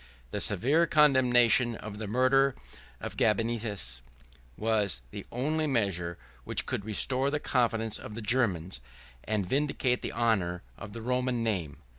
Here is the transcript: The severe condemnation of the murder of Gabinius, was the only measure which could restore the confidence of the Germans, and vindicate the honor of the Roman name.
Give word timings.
The 0.31 0.39
severe 0.39 0.87
condemnation 0.87 1.75
of 1.75 1.99
the 1.99 2.07
murder 2.07 2.55
of 2.99 3.17
Gabinius, 3.17 4.01
was 4.57 5.03
the 5.11 5.27
only 5.31 5.67
measure 5.67 6.17
which 6.43 6.65
could 6.65 6.83
restore 6.85 7.29
the 7.29 7.39
confidence 7.39 7.99
of 7.99 8.15
the 8.15 8.21
Germans, 8.23 8.81
and 9.25 9.45
vindicate 9.45 10.01
the 10.01 10.11
honor 10.11 10.63
of 10.75 10.93
the 10.93 11.03
Roman 11.03 11.43
name. 11.43 11.77